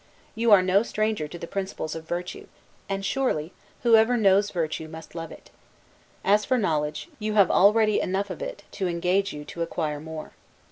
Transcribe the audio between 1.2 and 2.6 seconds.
to the principles of virtue;